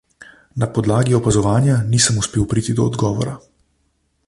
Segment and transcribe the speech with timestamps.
[0.61, 3.37] Na podlagi opazovanja nisem uspel priti do odgovora.